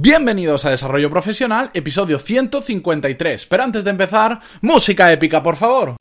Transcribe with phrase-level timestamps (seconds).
[0.00, 3.46] Bienvenidos a Desarrollo Profesional, episodio 153.
[3.46, 5.96] Pero antes de empezar, música épica, por favor.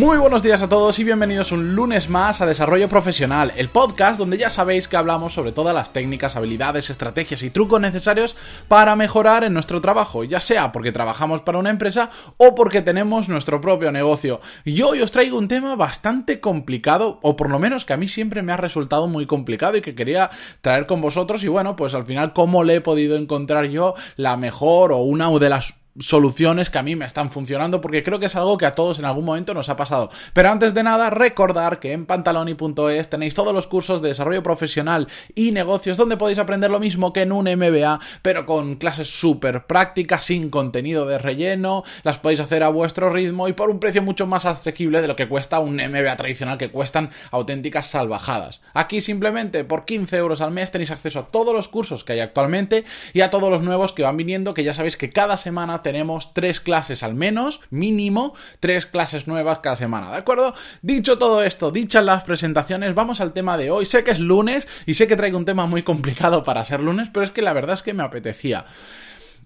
[0.00, 4.18] Muy buenos días a todos y bienvenidos un lunes más a Desarrollo Profesional, el podcast
[4.18, 8.34] donde ya sabéis que hablamos sobre todas las técnicas, habilidades, estrategias y trucos necesarios
[8.66, 12.08] para mejorar en nuestro trabajo, ya sea porque trabajamos para una empresa
[12.38, 14.40] o porque tenemos nuestro propio negocio.
[14.64, 18.08] Y hoy os traigo un tema bastante complicado, o por lo menos que a mí
[18.08, 20.30] siempre me ha resultado muy complicado y que quería
[20.62, 24.38] traer con vosotros y bueno, pues al final cómo le he podido encontrar yo la
[24.38, 28.26] mejor o una de las soluciones que a mí me están funcionando porque creo que
[28.26, 30.10] es algo que a todos en algún momento nos ha pasado.
[30.32, 35.08] Pero antes de nada, recordar que en pantaloni.es tenéis todos los cursos de desarrollo profesional
[35.34, 39.66] y negocios donde podéis aprender lo mismo que en un MBA, pero con clases súper
[39.66, 44.02] prácticas, sin contenido de relleno, las podéis hacer a vuestro ritmo y por un precio
[44.02, 48.60] mucho más asequible de lo que cuesta un MBA tradicional que cuestan auténticas salvajadas.
[48.74, 52.20] Aquí simplemente por 15 euros al mes tenéis acceso a todos los cursos que hay
[52.20, 55.79] actualmente y a todos los nuevos que van viniendo, que ya sabéis que cada semana
[55.82, 60.54] tenemos tres clases al menos, mínimo, tres clases nuevas cada semana, ¿de acuerdo?
[60.82, 63.86] Dicho todo esto, dichas las presentaciones, vamos al tema de hoy.
[63.86, 67.08] Sé que es lunes y sé que traigo un tema muy complicado para ser lunes,
[67.12, 68.66] pero es que la verdad es que me apetecía.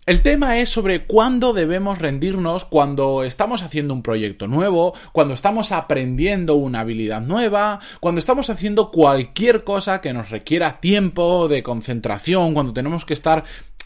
[0.07, 5.73] El tema es sobre cuándo debemos rendirnos cuando estamos haciendo un proyecto nuevo, cuando estamos
[5.73, 12.53] aprendiendo una habilidad nueva, cuando estamos haciendo cualquier cosa que nos requiera tiempo de concentración,
[12.53, 13.45] cuando tenemos que estar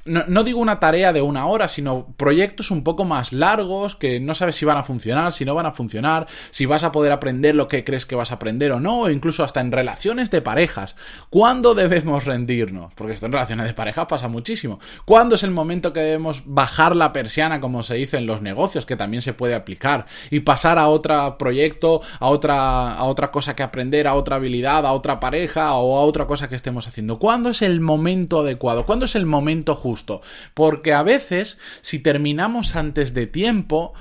[0.09, 4.34] no, digo una tarea de una hora, sino proyectos un poco más largos que no
[4.34, 7.55] sabes si van a funcionar, si no van a funcionar, si vas a poder aprender
[7.55, 10.42] lo que crees que vas a aprender o no, o incluso hasta en relaciones de
[10.42, 10.97] parejas.
[11.31, 12.92] ¿Cuándo debemos rendirnos?
[12.95, 14.78] Porque esto en relaciones de parejas pasa muchísimo.
[15.05, 18.87] ¿Cuándo es el momento que debemos bajar la persiana, como se dice en los negocios,
[18.87, 23.55] que también se puede aplicar, y pasar a otro proyecto, a otra, a otra cosa
[23.55, 27.19] que aprender, a otra habilidad, a otra pareja o a otra cosa que estemos haciendo?
[27.19, 28.87] ¿Cuándo es el momento adecuado?
[28.87, 29.97] ¿Cuándo es el momento justo?
[30.54, 33.94] Porque a veces, si terminamos antes de tiempo,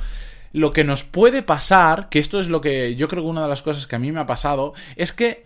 [0.53, 3.49] lo que nos puede pasar, que esto es lo que yo creo que una de
[3.49, 5.45] las cosas que a mí me ha pasado, es que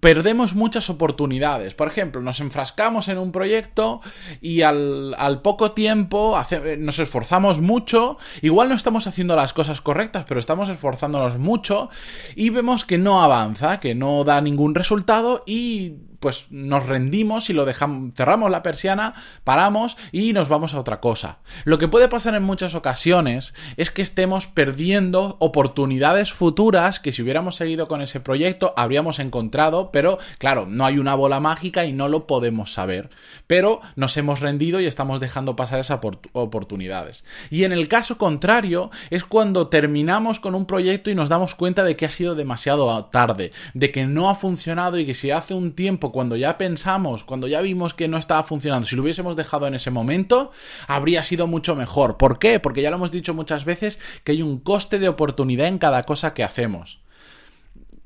[0.00, 1.74] perdemos muchas oportunidades.
[1.74, 4.00] Por ejemplo, nos enfrascamos en un proyecto
[4.40, 6.38] y al, poco tiempo
[6.78, 11.90] nos esforzamos mucho, igual no estamos haciendo las cosas correctas, pero estamos esforzándonos mucho
[12.36, 17.52] y vemos que no avanza, que no da ningún resultado y pues nos rendimos y
[17.52, 19.12] lo dejamos, cerramos la persiana,
[19.44, 21.40] paramos y nos vamos a otra cosa.
[21.64, 27.22] Lo que puede pasar en muchas ocasiones es que estemos perdiendo oportunidades futuras que si
[27.22, 31.92] hubiéramos seguido con ese proyecto habríamos encontrado, pero claro, no hay una bola mágica y
[31.92, 33.10] no lo podemos saber.
[33.48, 35.98] Pero nos hemos rendido y estamos dejando pasar esas
[36.32, 37.24] oportunidades.
[37.50, 41.82] Y en el caso contrario es cuando terminamos con un proyecto y nos damos cuenta
[41.82, 45.54] de que ha sido demasiado tarde, de que no ha funcionado y que si hace
[45.54, 49.34] un tiempo cuando ya pensamos, cuando ya vimos que no estaba funcionando, si lo hubiésemos
[49.34, 50.52] dejado en ese momento,
[50.86, 52.16] habría sido mucho mejor.
[52.16, 52.60] ¿Por qué?
[52.60, 56.04] Porque ya lo hemos dicho muchas veces que hay un coste de oportunidad en cada
[56.04, 57.02] cosa que hacemos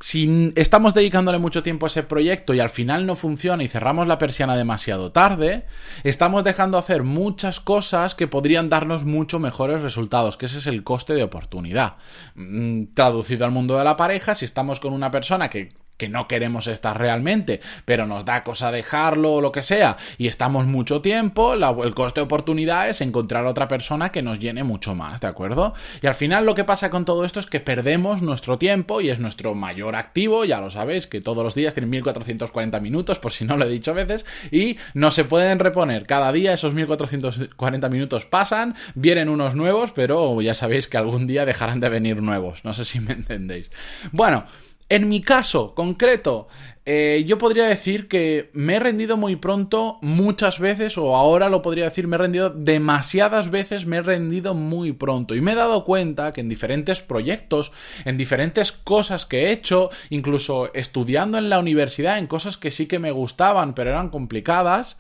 [0.01, 4.07] si estamos dedicándole mucho tiempo a ese proyecto y al final no funciona y cerramos
[4.07, 5.65] la persiana demasiado tarde,
[6.05, 10.85] estamos dejando hacer muchas cosas que podrían darnos mucho mejores resultados, que ese es el
[10.85, 11.95] coste de oportunidad.
[12.35, 16.29] Mm, traducido al mundo de la pareja, si estamos con una persona que que no
[16.29, 21.01] queremos estar realmente, pero nos da cosa dejarlo o lo que sea, y estamos mucho
[21.03, 25.27] tiempo, el coste de oportunidad es encontrar otra persona que nos llene mucho más, ¿de
[25.27, 25.75] acuerdo?
[26.03, 29.11] Y al final lo que pasa con todo esto es que perdemos nuestro tiempo y
[29.11, 33.33] es nuestro mayor activo, ya lo sabéis, que todos los días tienen 1440 minutos, por
[33.33, 36.07] si no lo he dicho veces, y no se pueden reponer.
[36.07, 41.47] Cada día esos 1440 minutos pasan, vienen unos nuevos, pero ya sabéis que algún día
[41.47, 43.71] dejarán de venir nuevos, no sé si me entendéis.
[44.13, 44.45] Bueno,
[44.89, 46.49] en mi caso concreto,
[46.89, 51.61] eh, yo podría decir que me he rendido muy pronto muchas veces, o ahora lo
[51.61, 55.35] podría decir, me he rendido demasiadas veces, me he rendido muy pronto.
[55.35, 57.73] Y me he dado cuenta que en diferentes proyectos,
[58.05, 62.87] en diferentes cosas que he hecho, incluso estudiando en la universidad, en cosas que sí
[62.87, 64.97] que me gustaban, pero eran complicadas,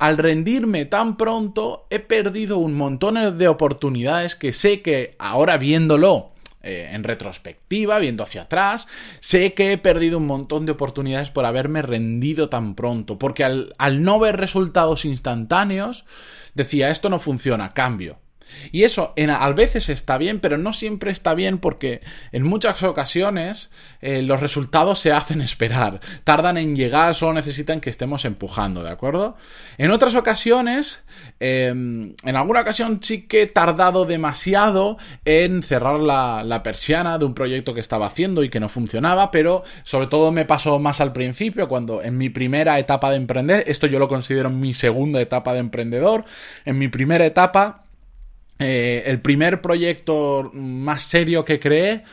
[0.00, 6.32] al rendirme tan pronto he perdido un montón de oportunidades que sé que ahora viéndolo
[6.62, 8.88] eh, en retrospectiva, viendo hacia atrás,
[9.20, 13.74] sé que he perdido un montón de oportunidades por haberme rendido tan pronto, porque al,
[13.78, 16.04] al no ver resultados instantáneos,
[16.54, 18.18] decía, esto no funciona, cambio.
[18.72, 22.00] Y eso a veces está bien, pero no siempre está bien porque
[22.32, 23.70] en muchas ocasiones
[24.00, 28.90] eh, los resultados se hacen esperar, tardan en llegar, solo necesitan que estemos empujando, ¿de
[28.90, 29.36] acuerdo?
[29.78, 31.02] En otras ocasiones,
[31.38, 37.34] em, en alguna ocasión sí que he tardado demasiado en cerrar la persiana de un
[37.34, 41.12] proyecto que estaba haciendo y que no funcionaba, pero sobre todo me pasó más al
[41.12, 45.52] principio, cuando en mi primera etapa de emprender, esto yo lo considero mi segunda etapa
[45.52, 46.24] de emprendedor,
[46.64, 47.84] en mi primera etapa,
[48.60, 52.04] eh, el primer proyecto más serio que creé,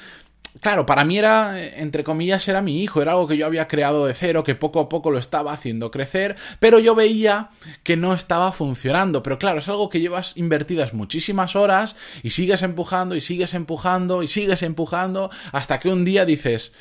[0.61, 4.05] claro, para mí era, entre comillas, era mi hijo, era algo que yo había creado
[4.05, 7.49] de cero, que poco a poco lo estaba haciendo crecer, pero yo veía
[7.83, 9.23] que no estaba funcionando.
[9.23, 14.23] Pero claro, es algo que llevas invertidas muchísimas horas y sigues empujando y sigues empujando
[14.23, 16.73] y sigues empujando hasta que un día dices,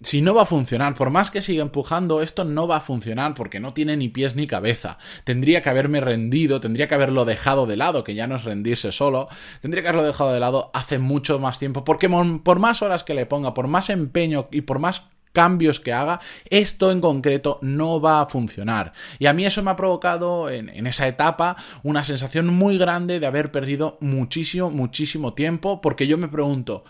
[0.00, 3.34] si no va a funcionar, por más que siga empujando, esto no va a funcionar
[3.34, 4.98] porque no tiene ni pies ni cabeza.
[5.24, 8.92] Tendría que haberme rendido, tendría que haberlo dejado de lado, que ya no es rendirse
[8.92, 9.28] solo,
[9.60, 13.14] tendría que haberlo dejado de lado hace mucho más tiempo, porque por más horas que
[13.14, 15.02] le ponga, por más empeño y por más
[15.32, 16.20] cambios que haga,
[16.50, 18.92] esto en concreto no va a funcionar.
[19.18, 23.26] Y a mí eso me ha provocado en, esa etapa una sensación muy grande de
[23.26, 26.84] haber perdido muchísimo, muchísimo tiempo, porque yo me pregunto,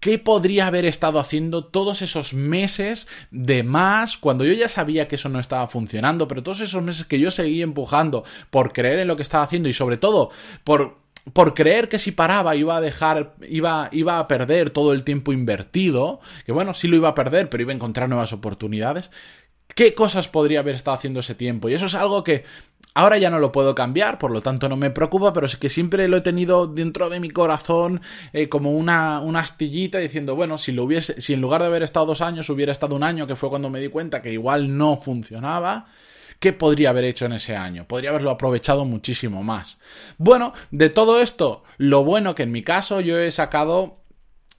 [0.00, 5.16] ¿Qué podría haber estado haciendo todos esos meses de más cuando yo ya sabía que
[5.16, 9.08] eso no estaba funcionando, pero todos esos meses que yo seguí empujando por creer en
[9.08, 10.30] lo que estaba haciendo y sobre todo
[10.64, 10.98] por
[11.34, 15.32] por creer que si paraba iba a dejar, iba, iba a perder todo el tiempo
[15.32, 19.10] invertido, que bueno, sí lo iba a perder, pero iba a encontrar nuevas oportunidades.
[19.74, 21.68] ¿Qué cosas podría haber estado haciendo ese tiempo?
[21.68, 22.44] Y eso es algo que
[22.94, 25.68] Ahora ya no lo puedo cambiar, por lo tanto no me preocupa, pero es que
[25.68, 28.00] siempre lo he tenido dentro de mi corazón
[28.32, 31.84] eh, como una, una, astillita diciendo, bueno, si lo hubiese, si en lugar de haber
[31.84, 34.76] estado dos años hubiera estado un año, que fue cuando me di cuenta que igual
[34.76, 35.86] no funcionaba,
[36.40, 37.86] ¿qué podría haber hecho en ese año?
[37.86, 39.78] Podría haberlo aprovechado muchísimo más.
[40.18, 44.00] Bueno, de todo esto, lo bueno que en mi caso yo he sacado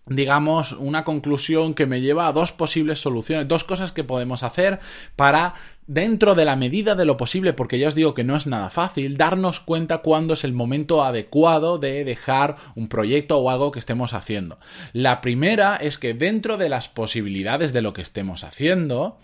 [0.08, 4.80] digamos, una conclusión que me lleva a dos posibles soluciones, dos cosas que podemos hacer
[5.16, 5.54] para
[5.92, 8.70] dentro de la medida de lo posible, porque ya os digo que no es nada
[8.70, 13.80] fácil, darnos cuenta cuándo es el momento adecuado de dejar un proyecto o algo que
[13.80, 14.58] estemos haciendo.
[14.94, 19.18] La primera es que dentro de las posibilidades de lo que estemos haciendo,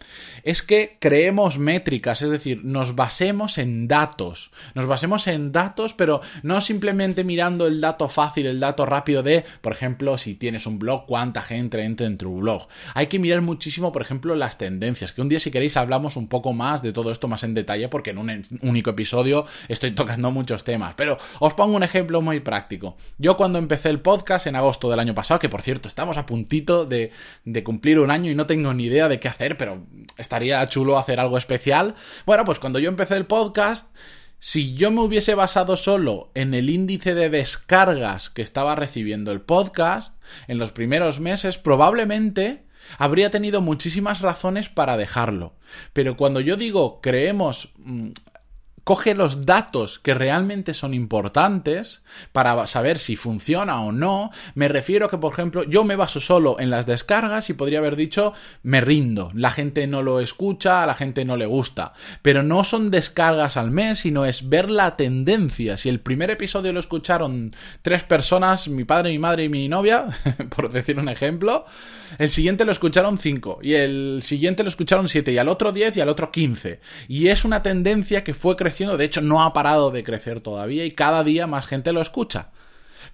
[0.43, 4.51] es que creemos métricas, es decir, nos basemos en datos.
[4.75, 9.45] Nos basemos en datos, pero no simplemente mirando el dato fácil, el dato rápido de,
[9.61, 12.67] por ejemplo, si tienes un blog, cuánta gente entra en tu blog.
[12.93, 16.27] Hay que mirar muchísimo, por ejemplo, las tendencias, que un día si queréis hablamos un
[16.27, 20.31] poco más de todo esto más en detalle porque en un único episodio estoy tocando
[20.31, 20.95] muchos temas.
[20.98, 22.98] Pero os pongo un ejemplo muy práctico.
[23.18, 26.25] Yo cuando empecé el podcast en agosto del año pasado, que por cierto estamos a
[26.25, 27.12] puntito de,
[27.45, 29.86] de cumplir un año y no tengo ni idea de qué hacer, pero
[30.18, 31.95] estaría chulo hacer algo especial.
[32.25, 33.95] Bueno, pues cuando yo empecé el podcast...
[34.39, 39.42] Si yo me hubiese basado solo en el índice de descargas que estaba recibiendo el
[39.42, 40.13] podcast
[40.48, 42.66] en los primeros meses, probablemente
[42.97, 45.53] habría tenido muchísimas razones para dejarlo.
[45.93, 48.09] Pero cuando yo digo creemos mm,
[48.87, 54.31] coge los datos que realmente son importantes para saber si funciona o no.
[54.55, 57.97] Me refiero que, por ejemplo, yo me baso solo en las descargas y podría haber
[57.97, 58.31] dicho
[58.63, 61.91] me rindo, la gente no lo escucha, a la gente no le gusta.
[62.21, 65.75] Pero no son descargas al mes, sino es ver la tendencia.
[65.75, 70.05] Si el primer episodio lo escucharon tres personas, mi padre, mi madre y mi novia,
[70.55, 71.65] por decir un ejemplo,
[72.19, 75.97] el siguiente lo escucharon cinco y el siguiente lo escucharon siete y al otro diez
[75.97, 76.79] y al otro quince.
[77.09, 80.85] Y es una tendencia que fue creciendo de hecho no ha parado de crecer todavía
[80.85, 82.50] y cada día más gente lo escucha.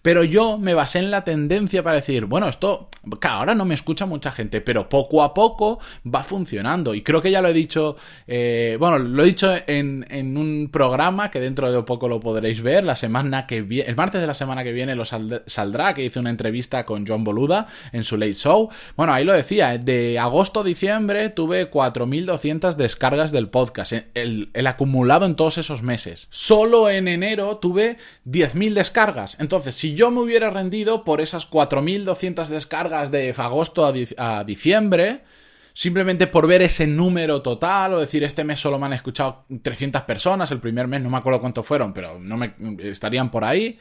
[0.02, 3.74] Pero yo me basé en la tendencia para decir, bueno, esto, que ahora no me
[3.74, 6.94] escucha mucha gente, pero poco a poco va funcionando.
[6.94, 7.96] Y creo que ya lo he dicho,
[8.28, 12.62] eh, bueno, lo he dicho en, en, un programa que dentro de poco lo podréis
[12.62, 16.04] ver, la semana que viene, el martes de la semana que viene lo saldrá, que
[16.04, 18.70] hice una entrevista con John Boluda en su Late Show.
[18.96, 24.68] Bueno, ahí lo decía, de agosto a diciembre tuve 4.200 descargas del podcast, el, el
[24.68, 26.28] acumulado en todos esos meses.
[26.30, 29.38] Solo en enero tuve 10.000 descargas.
[29.40, 35.24] Entonces, si yo me hubiera rendido por esas 4.200 descargas de agosto a, diciembre,
[35.74, 40.04] simplemente por ver ese número total o decir este mes solo me han escuchado 300
[40.04, 43.78] personas, el primer mes no me acuerdo cuántos fueron, pero no me estarían por ahí.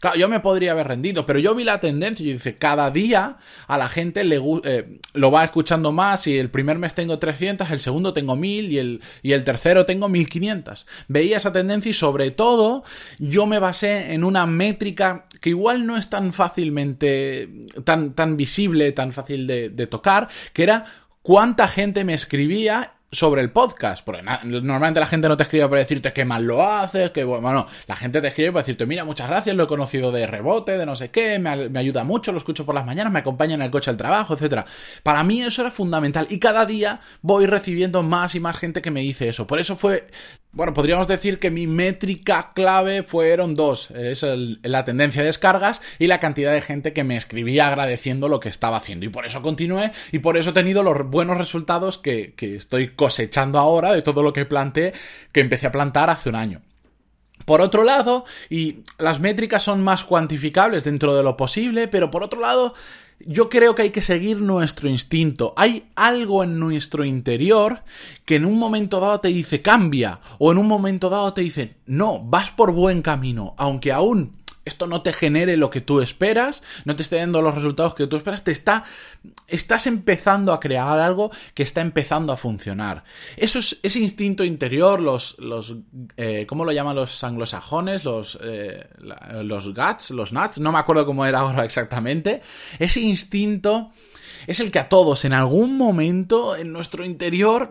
[0.00, 3.38] Claro, yo me podría haber rendido, pero yo vi la tendencia y dice, cada día
[3.66, 7.70] a la gente le eh, lo va escuchando más y el primer mes tengo 300,
[7.70, 10.86] el segundo tengo 1000 y el, y el tercero tengo 1500.
[11.08, 12.84] Veía esa tendencia y sobre todo
[13.18, 17.48] yo me basé en una métrica que igual no es tan fácilmente,
[17.84, 20.84] tan, tan visible, tan fácil de, de tocar, que era
[21.22, 24.04] cuánta gente me escribía sobre el podcast.
[24.04, 27.66] Porque normalmente la gente no te escribe para decirte qué mal lo haces, que bueno,
[27.86, 30.86] la gente te escribe para decirte, mira, muchas gracias, lo he conocido de rebote, de
[30.86, 33.62] no sé qué, me, me ayuda mucho, lo escucho por las mañanas, me acompaña en
[33.62, 34.66] el coche al trabajo, etcétera.
[35.02, 38.90] Para mí eso era fundamental y cada día voy recibiendo más y más gente que
[38.90, 39.46] me dice eso.
[39.46, 40.06] Por eso fue
[40.56, 43.90] bueno, podríamos decir que mi métrica clave fueron dos.
[43.90, 44.24] Es
[44.62, 48.48] la tendencia de descargas y la cantidad de gente que me escribía agradeciendo lo que
[48.48, 49.04] estaba haciendo.
[49.04, 52.88] Y por eso continué y por eso he tenido los buenos resultados que, que estoy
[52.88, 54.94] cosechando ahora de todo lo que planté,
[55.30, 56.62] que empecé a plantar hace un año.
[57.44, 62.24] Por otro lado, y las métricas son más cuantificables dentro de lo posible, pero por
[62.24, 62.72] otro lado,
[63.20, 65.54] yo creo que hay que seguir nuestro instinto.
[65.56, 67.82] Hay algo en nuestro interior
[68.24, 71.76] que en un momento dado te dice cambia o en un momento dado te dice
[71.86, 76.62] no, vas por buen camino, aunque aún esto no te genere lo que tú esperas,
[76.84, 78.84] no te esté dando los resultados que tú esperas, te está,
[79.46, 83.04] estás empezando a crear algo que está empezando a funcionar.
[83.36, 85.74] Eso es ese instinto interior, los, los
[86.16, 88.04] eh, ¿cómo lo llaman los anglosajones?
[88.04, 88.88] Los, eh,
[89.42, 92.42] los guts, los nuts, no me acuerdo cómo era ahora exactamente.
[92.78, 93.92] Ese instinto
[94.48, 97.70] es el que a todos en algún momento en nuestro interior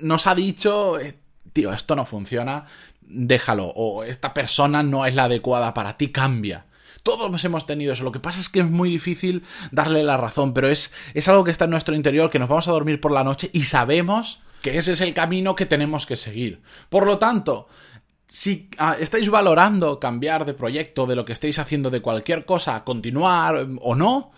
[0.00, 1.14] nos ha dicho, eh,
[1.52, 2.66] tío, esto no funciona,
[3.00, 6.66] déjalo, o esta persona no es la adecuada para ti, cambia.
[7.02, 8.04] Todos hemos tenido eso.
[8.04, 11.44] Lo que pasa es que es muy difícil darle la razón, pero es, es algo
[11.44, 14.40] que está en nuestro interior, que nos vamos a dormir por la noche y sabemos
[14.62, 16.60] que ese es el camino que tenemos que seguir.
[16.90, 17.68] Por lo tanto,
[18.28, 22.84] si ah, estáis valorando cambiar de proyecto, de lo que estéis haciendo, de cualquier cosa,
[22.84, 24.32] continuar o no,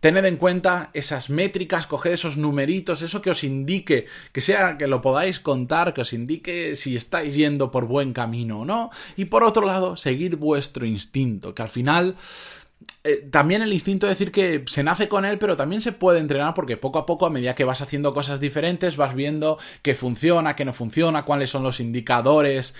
[0.00, 4.86] Tened en cuenta esas métricas, coged esos numeritos, eso que os indique, que sea que
[4.86, 8.90] lo podáis contar, que os indique si estáis yendo por buen camino o no.
[9.16, 12.16] Y por otro lado, seguir vuestro instinto, que al final
[13.02, 16.20] eh, también el instinto de decir que se nace con él, pero también se puede
[16.20, 19.94] entrenar porque poco a poco, a medida que vas haciendo cosas diferentes, vas viendo qué
[19.94, 22.74] funciona, qué no funciona, cuáles son los indicadores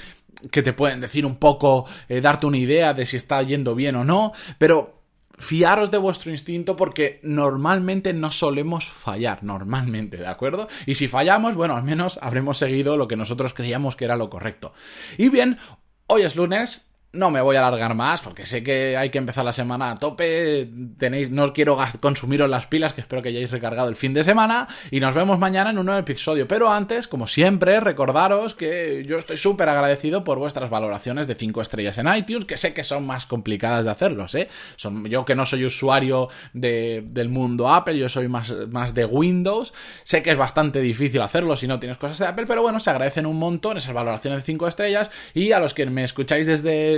[0.51, 3.97] que te pueden decir un poco, eh, darte una idea de si está yendo bien
[3.97, 5.00] o no, pero
[5.41, 10.69] fiaros de vuestro instinto porque normalmente no solemos fallar, normalmente, ¿de acuerdo?
[10.87, 14.29] Y si fallamos, bueno, al menos habremos seguido lo que nosotros creíamos que era lo
[14.29, 14.73] correcto.
[15.17, 15.59] Y bien,
[16.07, 19.45] hoy es lunes, no me voy a alargar más porque sé que hay que empezar
[19.45, 20.71] la semana a tope.
[20.97, 24.69] Tenéis, no quiero consumiros las pilas, que espero que hayáis recargado el fin de semana.
[24.93, 26.47] Y nos vemos mañana en un nuevo episodio.
[26.47, 31.63] Pero antes, como siempre, recordaros que yo estoy súper agradecido por vuestras valoraciones de 5
[31.63, 34.49] estrellas en iTunes, que sé que son más complicadas de hacerlos, ¿eh?
[34.77, 39.73] Son, yo que no soy usuario del mundo Apple, yo soy más, más de Windows.
[40.05, 42.91] Sé que es bastante difícil hacerlo si no tienes cosas de Apple, pero bueno, se
[42.91, 45.11] agradecen un montón esas valoraciones de 5 estrellas.
[45.35, 46.47] Y a los que me escucháis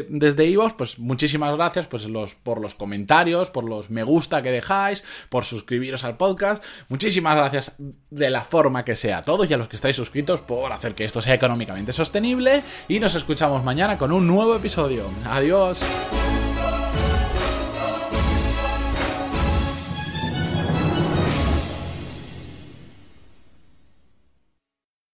[0.08, 4.42] desde desde iVoox, pues muchísimas gracias pues los, por los comentarios, por los me gusta
[4.42, 6.64] que dejáis, por suscribiros al podcast.
[6.88, 7.72] Muchísimas gracias
[8.10, 10.94] de la forma que sea a todos y a los que estáis suscritos por hacer
[10.94, 12.62] que esto sea económicamente sostenible.
[12.88, 15.04] Y nos escuchamos mañana con un nuevo episodio.
[15.26, 15.80] Adiós.